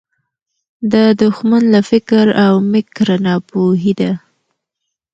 [0.93, 4.11] د دښمن له فکر او مِکره ناپوهي ده